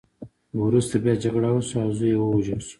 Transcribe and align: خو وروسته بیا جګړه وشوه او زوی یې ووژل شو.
خو 0.49 0.57
وروسته 0.67 0.95
بیا 1.03 1.15
جګړه 1.23 1.49
وشوه 1.51 1.81
او 1.85 1.91
زوی 1.97 2.09
یې 2.13 2.17
ووژل 2.19 2.59
شو. 2.65 2.69